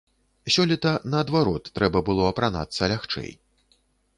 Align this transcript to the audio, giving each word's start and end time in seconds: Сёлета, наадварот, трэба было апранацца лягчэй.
Сёлета, 0.53 0.93
наадварот, 1.15 1.69
трэба 1.77 2.03
было 2.09 2.23
апранацца 2.31 2.91
лягчэй. 2.93 3.31